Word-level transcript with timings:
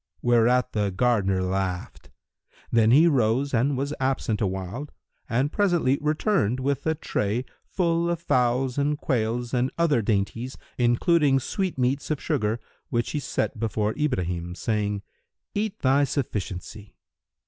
Whereat 0.23 0.71
the 0.73 0.89
gardener 0.89 1.43
laughed. 1.43 2.09
Then 2.71 2.89
he 2.89 3.05
rose 3.07 3.53
and 3.53 3.77
was 3.77 3.93
absent 3.99 4.41
awhile 4.41 4.89
and 5.29 5.51
presently 5.51 5.99
returned 6.01 6.59
with 6.59 6.87
a 6.87 6.95
tray, 6.95 7.45
full 7.67 8.09
of 8.09 8.19
fowls 8.19 8.79
and 8.79 8.97
quails 8.97 9.53
and 9.53 9.69
other 9.77 10.01
dainties 10.01 10.57
including 10.79 11.39
sweet 11.39 11.77
meats 11.77 12.09
of 12.09 12.19
sugar, 12.19 12.59
which 12.89 13.11
he 13.11 13.19
set 13.19 13.59
before 13.59 13.93
Ibrahim, 13.95 14.55
saying, 14.55 15.03
"Eat 15.53 15.77
thy 15.81 16.05
sufficiency." 16.05 16.95